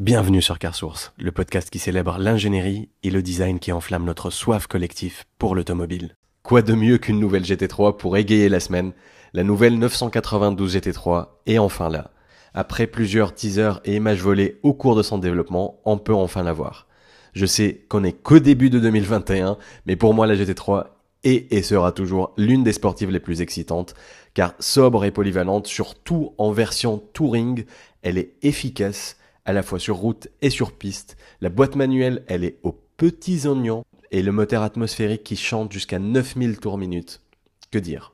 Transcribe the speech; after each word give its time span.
Bienvenue 0.00 0.40
sur 0.40 0.58
CarSource, 0.58 1.12
le 1.18 1.30
podcast 1.30 1.68
qui 1.68 1.78
célèbre 1.78 2.16
l'ingénierie 2.16 2.88
et 3.02 3.10
le 3.10 3.20
design 3.20 3.58
qui 3.58 3.70
enflamme 3.70 4.06
notre 4.06 4.30
soif 4.30 4.66
collectif 4.66 5.26
pour 5.36 5.54
l'automobile. 5.54 6.16
Quoi 6.42 6.62
de 6.62 6.72
mieux 6.72 6.96
qu'une 6.96 7.20
nouvelle 7.20 7.44
GT3 7.44 7.98
pour 7.98 8.16
égayer 8.16 8.48
la 8.48 8.60
semaine 8.60 8.92
La 9.34 9.44
nouvelle 9.44 9.78
992 9.78 10.74
GT3 10.74 11.26
est 11.44 11.58
enfin 11.58 11.90
là. 11.90 12.12
Après 12.54 12.86
plusieurs 12.86 13.34
teasers 13.34 13.82
et 13.84 13.96
images 13.96 14.22
volées 14.22 14.58
au 14.62 14.72
cours 14.72 14.96
de 14.96 15.02
son 15.02 15.18
développement, 15.18 15.82
on 15.84 15.98
peut 15.98 16.14
enfin 16.14 16.42
la 16.42 16.54
voir. 16.54 16.88
Je 17.34 17.44
sais 17.44 17.84
qu'on 17.90 18.02
est 18.02 18.14
qu'au 18.14 18.38
début 18.38 18.70
de 18.70 18.78
2021, 18.78 19.58
mais 19.84 19.96
pour 19.96 20.14
moi 20.14 20.26
la 20.26 20.34
GT3 20.34 20.86
est 21.24 21.52
et 21.52 21.60
sera 21.60 21.92
toujours 21.92 22.32
l'une 22.38 22.64
des 22.64 22.72
sportives 22.72 23.10
les 23.10 23.20
plus 23.20 23.42
excitantes, 23.42 23.92
car 24.32 24.54
sobre 24.60 25.04
et 25.04 25.10
polyvalente, 25.10 25.66
surtout 25.66 26.32
en 26.38 26.52
version 26.52 27.02
touring, 27.12 27.66
elle 28.00 28.16
est 28.16 28.32
efficace 28.40 29.18
à 29.44 29.52
la 29.52 29.62
fois 29.62 29.78
sur 29.78 29.96
route 29.96 30.28
et 30.42 30.50
sur 30.50 30.72
piste. 30.72 31.16
La 31.40 31.48
boîte 31.48 31.76
manuelle, 31.76 32.24
elle 32.28 32.44
est 32.44 32.58
aux 32.62 32.78
petits 32.96 33.46
oignons 33.46 33.84
et 34.10 34.22
le 34.22 34.32
moteur 34.32 34.62
atmosphérique 34.62 35.24
qui 35.24 35.36
chante 35.36 35.72
jusqu'à 35.72 35.98
9000 35.98 36.58
tours 36.58 36.78
minute. 36.78 37.20
Que 37.70 37.78
dire? 37.78 38.12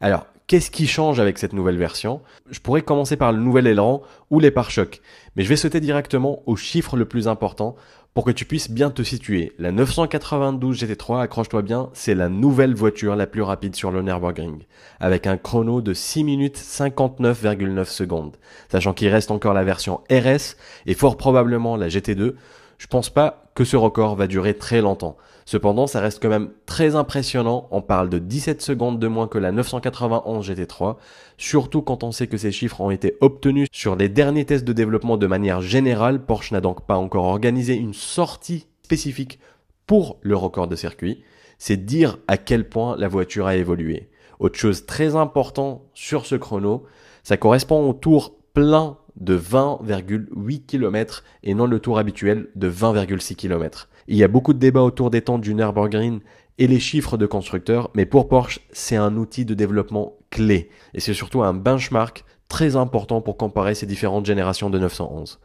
Alors, 0.00 0.26
qu'est-ce 0.46 0.70
qui 0.70 0.86
change 0.86 1.20
avec 1.20 1.38
cette 1.38 1.52
nouvelle 1.52 1.76
version? 1.76 2.20
Je 2.50 2.60
pourrais 2.60 2.82
commencer 2.82 3.16
par 3.16 3.32
le 3.32 3.38
nouvel 3.38 3.66
aileron 3.66 4.02
ou 4.30 4.38
les 4.40 4.50
pare-chocs, 4.50 5.00
mais 5.34 5.42
je 5.42 5.48
vais 5.48 5.56
sauter 5.56 5.80
directement 5.80 6.42
au 6.46 6.56
chiffre 6.56 6.96
le 6.96 7.04
plus 7.04 7.28
important 7.28 7.76
pour 8.14 8.24
que 8.24 8.30
tu 8.30 8.46
puisses 8.46 8.70
bien 8.70 8.90
te 8.90 9.02
situer. 9.02 9.52
La 9.58 9.72
992 9.72 10.82
GT3, 10.82 11.20
accroche-toi 11.20 11.60
bien, 11.60 11.90
c'est 11.92 12.14
la 12.14 12.30
nouvelle 12.30 12.74
voiture 12.74 13.14
la 13.14 13.26
plus 13.26 13.42
rapide 13.42 13.76
sur 13.76 13.90
le 13.90 14.00
Nürburgring, 14.00 14.62
avec 15.00 15.26
un 15.26 15.36
chrono 15.36 15.82
de 15.82 15.92
6 15.92 16.24
minutes 16.24 16.56
59,9 16.56 17.84
secondes. 17.84 18.36
Sachant 18.70 18.94
qu'il 18.94 19.08
reste 19.08 19.30
encore 19.30 19.52
la 19.52 19.64
version 19.64 20.00
RS 20.10 20.56
et 20.86 20.94
fort 20.94 21.18
probablement 21.18 21.76
la 21.76 21.88
GT2, 21.88 22.34
je 22.78 22.86
pense 22.86 23.10
pas 23.10 23.45
que 23.56 23.64
ce 23.64 23.76
record 23.76 24.14
va 24.14 24.26
durer 24.28 24.54
très 24.54 24.82
longtemps. 24.82 25.16
Cependant, 25.46 25.86
ça 25.86 26.00
reste 26.00 26.20
quand 26.20 26.28
même 26.28 26.50
très 26.66 26.94
impressionnant. 26.94 27.68
On 27.70 27.80
parle 27.80 28.10
de 28.10 28.18
17 28.18 28.60
secondes 28.60 28.98
de 28.98 29.08
moins 29.08 29.28
que 29.28 29.38
la 29.38 29.50
991 29.50 30.48
GT3, 30.48 30.96
surtout 31.38 31.80
quand 31.80 32.04
on 32.04 32.12
sait 32.12 32.26
que 32.26 32.36
ces 32.36 32.52
chiffres 32.52 32.82
ont 32.82 32.90
été 32.90 33.16
obtenus 33.22 33.68
sur 33.72 33.96
les 33.96 34.10
derniers 34.10 34.44
tests 34.44 34.64
de 34.64 34.74
développement 34.74 35.16
de 35.16 35.26
manière 35.26 35.62
générale. 35.62 36.22
Porsche 36.22 36.52
n'a 36.52 36.60
donc 36.60 36.86
pas 36.86 36.96
encore 36.96 37.24
organisé 37.24 37.74
une 37.74 37.94
sortie 37.94 38.66
spécifique 38.82 39.40
pour 39.86 40.18
le 40.20 40.36
record 40.36 40.68
de 40.68 40.76
circuit. 40.76 41.22
C'est 41.58 41.78
dire 41.78 42.18
à 42.28 42.36
quel 42.36 42.68
point 42.68 42.94
la 42.98 43.08
voiture 43.08 43.46
a 43.46 43.56
évolué. 43.56 44.10
Autre 44.38 44.58
chose 44.58 44.84
très 44.84 45.16
important 45.16 45.86
sur 45.94 46.26
ce 46.26 46.34
chrono, 46.34 46.84
ça 47.22 47.38
correspond 47.38 47.88
au 47.88 47.94
tour 47.94 48.34
plein 48.52 48.98
de 49.16 49.38
20,8 49.38 50.66
km 50.66 51.24
et 51.42 51.54
non 51.54 51.66
le 51.66 51.80
tour 51.80 51.98
habituel 51.98 52.48
de 52.54 52.70
20,6 52.70 53.34
km. 53.34 53.88
Il 54.08 54.16
y 54.16 54.24
a 54.24 54.28
beaucoup 54.28 54.52
de 54.52 54.58
débats 54.58 54.82
autour 54.82 55.10
des 55.10 55.22
temps 55.22 55.38
du 55.38 55.54
Nürburgring 55.54 56.20
et 56.58 56.66
les 56.66 56.80
chiffres 56.80 57.16
de 57.16 57.26
constructeurs, 57.26 57.90
mais 57.94 58.06
pour 58.06 58.28
Porsche, 58.28 58.60
c'est 58.72 58.96
un 58.96 59.16
outil 59.16 59.44
de 59.44 59.54
développement 59.54 60.14
clé. 60.30 60.70
Et 60.94 61.00
c'est 61.00 61.14
surtout 61.14 61.42
un 61.42 61.54
benchmark 61.54 62.24
très 62.48 62.76
important 62.76 63.20
pour 63.20 63.36
comparer 63.36 63.74
ces 63.74 63.86
différentes 63.86 64.26
générations 64.26 64.70
de 64.70 64.78
911. 64.78 65.38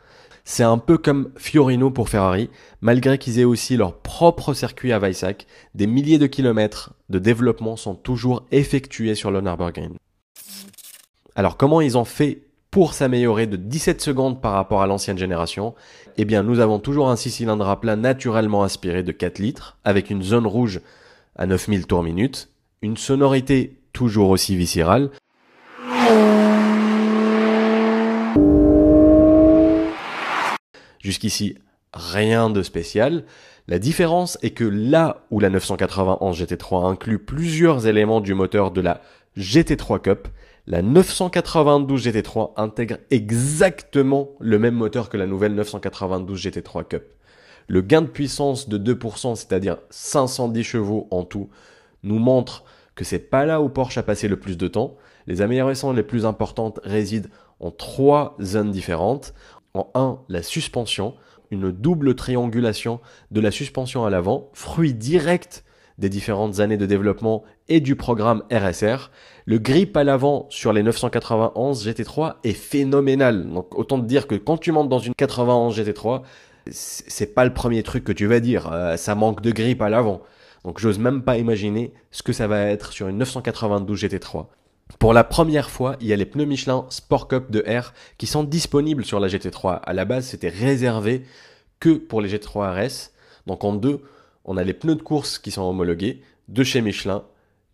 C'est 0.43 0.63
un 0.63 0.77
peu 0.77 0.97
comme 0.97 1.31
Fiorino 1.37 1.91
pour 1.91 2.09
Ferrari, 2.09 2.49
malgré 2.81 3.17
qu'ils 3.17 3.39
aient 3.39 3.45
aussi 3.45 3.77
leur 3.77 3.99
propre 3.99 4.53
circuit 4.53 4.91
à 4.91 4.99
Weissach, 4.99 5.45
des 5.75 5.87
milliers 5.87 6.17
de 6.17 6.27
kilomètres 6.27 6.93
de 7.09 7.19
développement 7.19 7.75
sont 7.75 7.95
toujours 7.95 8.45
effectués 8.51 9.15
sur 9.15 9.31
le 9.31 9.41
Nürburgring. 9.41 9.95
Alors 11.35 11.57
comment 11.57 11.81
ils 11.81 11.97
ont 11.97 12.05
fait 12.05 12.43
pour 12.71 12.93
s'améliorer 12.93 13.47
de 13.47 13.57
17 13.57 13.99
secondes 14.01 14.41
par 14.41 14.53
rapport 14.53 14.81
à 14.81 14.87
l'ancienne 14.87 15.17
génération, 15.17 15.75
eh 16.17 16.23
bien 16.23 16.41
nous 16.41 16.61
avons 16.61 16.79
toujours 16.79 17.09
un 17.09 17.17
6 17.17 17.29
cylindres 17.29 17.67
à 17.67 17.79
plat 17.81 17.97
naturellement 17.97 18.63
aspiré 18.63 19.03
de 19.03 19.11
4 19.11 19.39
litres, 19.39 19.77
avec 19.83 20.09
une 20.09 20.23
zone 20.23 20.47
rouge 20.47 20.79
à 21.35 21.45
9000 21.45 21.85
tours 21.85 22.01
minute, 22.01 22.49
une 22.81 22.95
sonorité 22.95 23.77
toujours 23.91 24.29
aussi 24.29 24.55
viscérale, 24.55 25.11
Jusqu'ici, 30.99 31.57
rien 31.93 32.51
de 32.51 32.61
spécial. 32.61 33.25
La 33.67 33.79
différence 33.79 34.37
est 34.43 34.51
que 34.51 34.63
là 34.63 35.25
où 35.31 35.39
la 35.39 35.49
991 35.49 36.39
GT3 36.39 36.91
inclut 36.91 37.17
plusieurs 37.17 37.87
éléments 37.87 38.21
du 38.21 38.35
moteur 38.35 38.69
de 38.69 38.81
la 38.81 39.01
GT3 39.35 39.99
Cup, 39.99 40.27
la 40.71 40.81
992 40.81 42.07
GT3 42.07 42.53
intègre 42.55 42.95
exactement 43.09 44.29
le 44.39 44.57
même 44.57 44.73
moteur 44.73 45.09
que 45.09 45.17
la 45.17 45.27
nouvelle 45.27 45.53
992 45.53 46.47
GT3 46.47 46.87
Cup. 46.87 47.03
Le 47.67 47.81
gain 47.81 48.01
de 48.01 48.07
puissance 48.07 48.69
de 48.69 48.93
2%, 48.93 49.35
c'est-à-dire 49.35 49.79
510 49.89 50.63
chevaux 50.63 51.09
en 51.11 51.25
tout, 51.25 51.49
nous 52.03 52.19
montre 52.19 52.63
que 52.95 53.03
c'est 53.03 53.19
pas 53.19 53.45
là 53.45 53.61
où 53.61 53.67
Porsche 53.67 53.97
a 53.97 54.03
passé 54.03 54.29
le 54.29 54.39
plus 54.39 54.57
de 54.57 54.69
temps. 54.69 54.95
Les 55.27 55.41
améliorations 55.41 55.91
les 55.91 56.03
plus 56.03 56.25
importantes 56.25 56.79
résident 56.85 57.29
en 57.59 57.71
trois 57.71 58.37
zones 58.41 58.71
différentes. 58.71 59.33
En 59.73 59.91
1, 59.93 60.19
la 60.29 60.41
suspension, 60.41 61.15
une 61.49 61.69
double 61.69 62.15
triangulation 62.15 63.01
de 63.31 63.41
la 63.41 63.51
suspension 63.51 64.05
à 64.05 64.09
l'avant, 64.09 64.49
fruit 64.53 64.93
direct 64.93 65.65
des 66.01 66.09
différentes 66.09 66.59
années 66.59 66.77
de 66.77 66.85
développement 66.85 67.43
et 67.69 67.79
du 67.79 67.95
programme 67.95 68.43
RSR. 68.51 69.11
Le 69.45 69.59
grip 69.59 69.95
à 69.95 70.03
l'avant 70.03 70.47
sur 70.49 70.73
les 70.73 70.83
991 70.83 71.87
GT3 71.87 72.35
est 72.43 72.53
phénoménal. 72.53 73.47
Donc 73.49 73.77
autant 73.77 74.01
te 74.01 74.05
dire 74.05 74.27
que 74.27 74.35
quand 74.35 74.57
tu 74.57 74.71
montes 74.71 74.89
dans 74.89 74.99
une 74.99 75.13
91 75.13 75.79
GT3, 75.79 76.23
c'est 76.69 77.33
pas 77.33 77.45
le 77.45 77.53
premier 77.53 77.83
truc 77.83 78.03
que 78.03 78.11
tu 78.11 78.25
vas 78.25 78.39
dire. 78.39 78.69
Euh, 78.73 78.97
ça 78.97 79.15
manque 79.15 79.41
de 79.41 79.51
grip 79.51 79.81
à 79.81 79.89
l'avant. 79.89 80.21
Donc 80.65 80.79
j'ose 80.79 80.99
même 80.99 81.21
pas 81.21 81.37
imaginer 81.37 81.93
ce 82.09 82.23
que 82.23 82.33
ça 82.33 82.47
va 82.47 82.65
être 82.65 82.91
sur 82.91 83.07
une 83.07 83.17
992 83.19 84.03
GT3. 84.03 84.47
Pour 84.99 85.13
la 85.13 85.23
première 85.23 85.69
fois, 85.69 85.95
il 86.01 86.07
y 86.07 86.13
a 86.13 86.15
les 86.15 86.25
pneus 86.25 86.45
Michelin 86.45 86.85
Sport 86.89 87.27
Cup 87.27 87.51
de 87.51 87.63
R 87.67 87.93
qui 88.17 88.25
sont 88.25 88.43
disponibles 88.43 89.05
sur 89.05 89.19
la 89.19 89.27
GT3. 89.27 89.79
À 89.83 89.93
la 89.93 90.05
base, 90.05 90.25
c'était 90.25 90.49
réservé 90.49 91.25
que 91.79 91.91
pour 91.91 92.21
les 92.21 92.29
GT3 92.29 92.87
RS. 92.87 93.11
Donc 93.47 93.63
en 93.63 93.73
deux, 93.73 94.01
on 94.45 94.57
a 94.57 94.63
les 94.63 94.73
pneus 94.73 94.95
de 94.95 95.01
course 95.01 95.39
qui 95.39 95.51
sont 95.51 95.63
homologués 95.63 96.21
de 96.47 96.63
chez 96.63 96.81
Michelin 96.81 97.23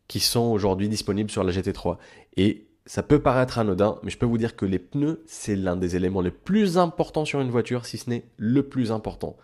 qui 0.08 0.20
sont 0.20 0.46
aujourd'hui 0.52 0.90
disponibles 0.90 1.32
sur 1.32 1.44
la 1.44 1.52
GT3. 1.52 1.98
Et 2.38 2.68
ça 2.86 3.04
peut 3.04 3.22
paraître 3.22 3.60
anodin, 3.60 4.00
mais 4.04 4.10
je 4.10 4.18
peux 4.18 4.26
vous 4.26 4.38
dire 4.38 4.56
que 4.56 4.66
les 4.66 4.80
pneus, 4.80 5.24
c'est 5.28 5.56
l'un 5.56 5.76
des 5.76 5.96
éléments 5.96 6.22
les 6.22 6.32
plus 6.32 6.78
importants 6.78 7.26
sur 7.26 7.42
une 7.42 7.50
voiture, 7.50 7.86
si 7.86 7.98
ce 7.98 8.10
n'est 8.10 8.26
le 8.38 8.64
plus 8.64 8.92
important. 8.92 9.36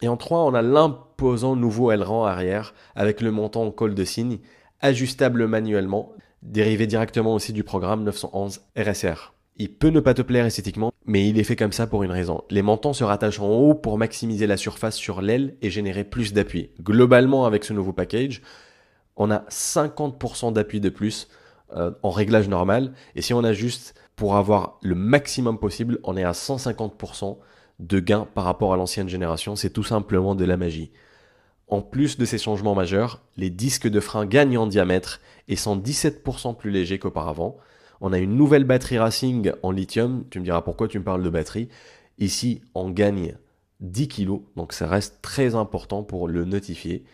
Et 0.00 0.08
en 0.08 0.16
3, 0.16 0.44
on 0.44 0.54
a 0.54 0.62
l'imposant 0.62 1.56
nouveau 1.56 1.90
aileron 1.90 2.24
arrière 2.24 2.74
avec 2.94 3.20
le 3.20 3.30
montant 3.30 3.64
en 3.64 3.70
col 3.70 3.94
de 3.94 4.04
cygne, 4.04 4.38
ajustable 4.80 5.46
manuellement, 5.46 6.12
dérivé 6.42 6.86
directement 6.86 7.34
aussi 7.34 7.52
du 7.52 7.64
programme 7.64 8.04
911 8.04 8.60
RSR. 8.76 9.32
Il 9.56 9.74
peut 9.74 9.88
ne 9.88 10.00
pas 10.00 10.14
te 10.14 10.22
plaire 10.22 10.46
esthétiquement, 10.46 10.92
mais 11.04 11.28
il 11.28 11.38
est 11.38 11.44
fait 11.44 11.56
comme 11.56 11.72
ça 11.72 11.86
pour 11.86 12.02
une 12.02 12.10
raison. 12.10 12.42
Les 12.50 12.62
montants 12.62 12.94
se 12.94 13.04
rattachent 13.04 13.40
en 13.40 13.48
haut 13.48 13.74
pour 13.74 13.98
maximiser 13.98 14.46
la 14.46 14.56
surface 14.56 14.96
sur 14.96 15.20
l'aile 15.20 15.56
et 15.60 15.70
générer 15.70 16.04
plus 16.04 16.32
d'appui. 16.32 16.70
Globalement, 16.80 17.44
avec 17.44 17.64
ce 17.64 17.72
nouveau 17.72 17.92
package, 17.92 18.42
on 19.16 19.30
a 19.30 19.44
50% 19.50 20.52
d'appui 20.54 20.80
de 20.80 20.88
plus 20.88 21.28
euh, 21.76 21.90
en 22.02 22.10
réglage 22.10 22.48
normal. 22.48 22.92
Et 23.14 23.22
si 23.22 23.34
on 23.34 23.44
ajuste 23.44 23.94
pour 24.16 24.36
avoir 24.36 24.78
le 24.82 24.94
maximum 24.94 25.58
possible, 25.58 25.98
on 26.04 26.16
est 26.16 26.24
à 26.24 26.32
150% 26.32 27.38
de 27.78 28.00
gain 28.00 28.26
par 28.34 28.44
rapport 28.44 28.72
à 28.72 28.76
l'ancienne 28.76 29.08
génération. 29.08 29.54
C'est 29.54 29.70
tout 29.70 29.84
simplement 29.84 30.34
de 30.34 30.44
la 30.44 30.56
magie. 30.56 30.92
En 31.68 31.80
plus 31.80 32.18
de 32.18 32.24
ces 32.24 32.38
changements 32.38 32.74
majeurs, 32.74 33.22
les 33.36 33.50
disques 33.50 33.88
de 33.88 34.00
frein 34.00 34.26
gagnent 34.26 34.58
en 34.58 34.66
diamètre 34.66 35.20
et 35.48 35.56
sont 35.56 35.76
17% 35.76 36.56
plus 36.56 36.70
légers 36.70 36.98
qu'auparavant. 36.98 37.56
On 38.04 38.12
a 38.12 38.18
une 38.18 38.34
nouvelle 38.34 38.64
batterie 38.64 38.98
Racing 38.98 39.52
en 39.62 39.70
lithium. 39.70 40.24
Tu 40.28 40.40
me 40.40 40.44
diras 40.44 40.60
pourquoi 40.62 40.88
tu 40.88 40.98
me 40.98 41.04
parles 41.04 41.22
de 41.22 41.30
batterie. 41.30 41.68
Ici, 42.18 42.60
on 42.74 42.90
gagne 42.90 43.36
10 43.78 44.08
kg, 44.08 44.40
donc 44.56 44.72
ça 44.72 44.88
reste 44.88 45.20
très 45.22 45.54
important 45.54 46.02
pour 46.02 46.26
le 46.26 46.44
notifier. 46.44 47.04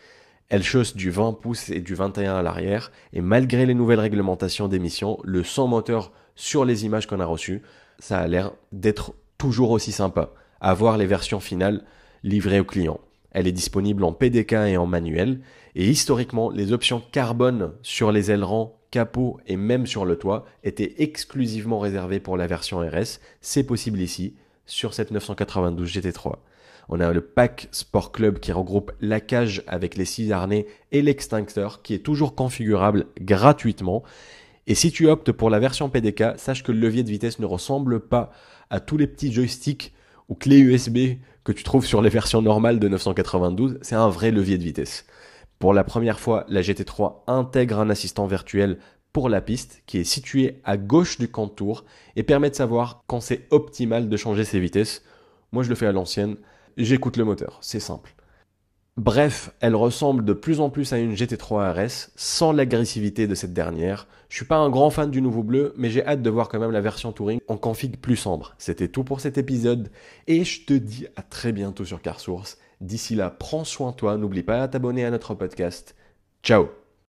Elle 0.48 0.62
chausse 0.62 0.96
du 0.96 1.10
20 1.10 1.34
pouces 1.34 1.68
et 1.68 1.80
du 1.80 1.94
21 1.94 2.36
à 2.36 2.42
l'arrière, 2.42 2.90
et 3.12 3.20
malgré 3.20 3.66
les 3.66 3.74
nouvelles 3.74 4.00
réglementations 4.00 4.66
d'émission, 4.66 5.18
le 5.24 5.44
son 5.44 5.68
moteur 5.68 6.10
sur 6.36 6.64
les 6.64 6.86
images 6.86 7.06
qu'on 7.06 7.20
a 7.20 7.26
reçues, 7.26 7.60
ça 7.98 8.18
a 8.18 8.26
l'air 8.26 8.52
d'être 8.72 9.12
toujours 9.36 9.72
aussi 9.72 9.92
sympa. 9.92 10.32
À 10.62 10.72
voir 10.72 10.96
les 10.96 11.06
versions 11.06 11.38
finales 11.38 11.84
livrées 12.22 12.60
aux 12.60 12.64
clients. 12.64 13.00
Elle 13.30 13.46
est 13.46 13.52
disponible 13.52 14.04
en 14.04 14.14
PDK 14.14 14.54
et 14.54 14.78
en 14.78 14.86
manuel, 14.86 15.42
et 15.74 15.86
historiquement, 15.86 16.48
les 16.48 16.72
options 16.72 17.02
carbone 17.12 17.74
sur 17.82 18.10
les 18.10 18.30
ailerons 18.30 18.72
capot 18.90 19.38
et 19.46 19.56
même 19.56 19.86
sur 19.86 20.04
le 20.04 20.16
toit 20.16 20.46
était 20.64 20.94
exclusivement 20.98 21.78
réservé 21.78 22.20
pour 22.20 22.36
la 22.36 22.46
version 22.46 22.78
RS. 22.78 23.20
C'est 23.40 23.64
possible 23.64 24.00
ici, 24.00 24.34
sur 24.66 24.94
cette 24.94 25.10
992 25.10 25.88
GT3. 25.88 26.36
On 26.88 27.00
a 27.00 27.12
le 27.12 27.20
pack 27.20 27.68
Sport 27.70 28.12
Club 28.12 28.38
qui 28.38 28.52
regroupe 28.52 28.92
la 29.00 29.20
cage 29.20 29.62
avec 29.66 29.96
les 29.96 30.06
six 30.06 30.32
harnais 30.32 30.66
et 30.90 31.02
l'extincteur 31.02 31.82
qui 31.82 31.92
est 31.94 31.98
toujours 31.98 32.34
configurable 32.34 33.06
gratuitement. 33.20 34.02
Et 34.66 34.74
si 34.74 34.90
tu 34.90 35.08
optes 35.08 35.32
pour 35.32 35.50
la 35.50 35.58
version 35.58 35.90
PDK, 35.90 36.38
sache 36.38 36.62
que 36.62 36.72
le 36.72 36.80
levier 36.80 37.02
de 37.02 37.10
vitesse 37.10 37.38
ne 37.38 37.46
ressemble 37.46 38.00
pas 38.00 38.32
à 38.70 38.80
tous 38.80 38.96
les 38.96 39.06
petits 39.06 39.32
joysticks 39.32 39.92
ou 40.28 40.34
clé 40.34 40.58
USB 40.58 41.18
que 41.44 41.52
tu 41.52 41.62
trouves 41.62 41.86
sur 41.86 42.02
les 42.02 42.10
versions 42.10 42.42
normales 42.42 42.78
de 42.78 42.88
992, 42.88 43.78
c'est 43.80 43.94
un 43.94 44.08
vrai 44.08 44.30
levier 44.30 44.58
de 44.58 44.64
vitesse. 44.64 45.06
Pour 45.58 45.74
la 45.74 45.82
première 45.82 46.20
fois, 46.20 46.44
la 46.48 46.60
GT3 46.60 47.22
intègre 47.26 47.80
un 47.80 47.90
assistant 47.90 48.26
virtuel 48.26 48.78
pour 49.12 49.28
la 49.28 49.40
piste 49.40 49.82
qui 49.86 49.98
est 49.98 50.04
situé 50.04 50.60
à 50.64 50.76
gauche 50.76 51.18
du 51.18 51.28
contour 51.28 51.84
et 52.14 52.22
permet 52.22 52.50
de 52.50 52.54
savoir 52.54 53.02
quand 53.08 53.20
c'est 53.20 53.48
optimal 53.50 54.08
de 54.08 54.16
changer 54.16 54.44
ses 54.44 54.60
vitesses. 54.60 55.02
Moi 55.50 55.64
je 55.64 55.68
le 55.68 55.74
fais 55.74 55.86
à 55.86 55.92
l'ancienne, 55.92 56.36
j'écoute 56.76 57.16
le 57.16 57.24
moteur, 57.24 57.58
c'est 57.60 57.80
simple. 57.80 58.14
Bref, 58.96 59.52
elle 59.60 59.76
ressemble 59.76 60.24
de 60.24 60.32
plus 60.32 60.60
en 60.60 60.70
plus 60.70 60.92
à 60.92 60.98
une 60.98 61.14
GT3 61.14 61.72
RS, 61.72 62.10
sans 62.16 62.52
l'agressivité 62.52 63.26
de 63.26 63.34
cette 63.34 63.52
dernière. 63.52 64.08
Je 64.28 64.36
suis 64.36 64.44
pas 64.44 64.56
un 64.56 64.70
grand 64.70 64.90
fan 64.90 65.10
du 65.10 65.22
nouveau 65.22 65.44
bleu, 65.44 65.72
mais 65.76 65.88
j'ai 65.88 66.04
hâte 66.04 66.20
de 66.20 66.30
voir 66.30 66.48
quand 66.48 66.58
même 66.58 66.72
la 66.72 66.80
version 66.80 67.12
Touring 67.12 67.40
en 67.46 67.56
config 67.56 67.96
plus 67.96 68.16
sombre. 68.16 68.54
C'était 68.58 68.88
tout 68.88 69.04
pour 69.04 69.20
cet 69.20 69.38
épisode, 69.38 69.90
et 70.26 70.44
je 70.44 70.64
te 70.64 70.74
dis 70.74 71.06
à 71.14 71.22
très 71.22 71.52
bientôt 71.52 71.84
sur 71.84 72.02
CarSource. 72.02 72.58
D'ici 72.80 73.14
là, 73.14 73.30
prends 73.30 73.64
soin 73.64 73.90
de 73.90 73.96
toi, 73.96 74.16
n'oublie 74.16 74.42
pas 74.42 74.66
de 74.66 74.72
t'abonner 74.72 75.04
à 75.04 75.10
notre 75.10 75.34
podcast. 75.34 75.94
Ciao 76.42 76.68